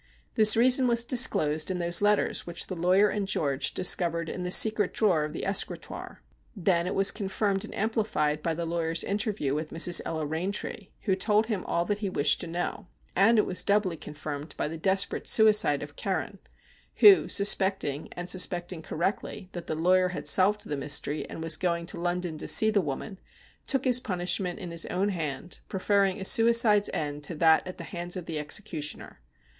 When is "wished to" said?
12.09-12.47